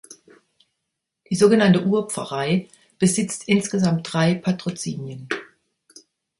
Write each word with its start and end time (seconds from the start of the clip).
Die 1.29 1.35
sogenannte 1.35 1.85
Urpfarrei 1.85 2.67
besitzt 2.97 3.47
insgesamt 3.47 4.11
drei 4.11 4.33
Patrozinien. 4.33 5.29